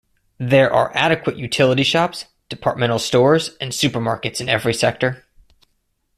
There 0.39 0.73
are 0.73 0.91
adequate 0.95 1.37
utility 1.37 1.83
shops, 1.83 2.25
departmental 2.49 2.97
stores 2.97 3.51
and 3.61 3.71
super 3.71 3.99
markets 3.99 4.41
in 4.41 4.49
every 4.49 4.73
sector. 4.73 5.25